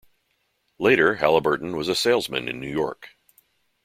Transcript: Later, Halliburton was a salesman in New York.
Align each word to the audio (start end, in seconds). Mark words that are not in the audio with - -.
Later, 0.79 1.17
Halliburton 1.17 1.77
was 1.77 1.87
a 1.87 1.93
salesman 1.93 2.47
in 2.47 2.59
New 2.59 2.71
York. 2.71 3.09